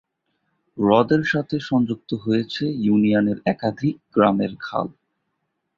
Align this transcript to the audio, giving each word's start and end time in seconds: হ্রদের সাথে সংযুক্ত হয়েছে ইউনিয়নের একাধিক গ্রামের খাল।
হ্রদের 0.77 1.23
সাথে 1.23 1.55
সংযুক্ত 1.61 2.09
হয়েছে 2.23 2.63
ইউনিয়নের 2.85 3.37
একাধিক 3.45 3.95
গ্রামের 4.13 4.53
খাল। 4.59 4.87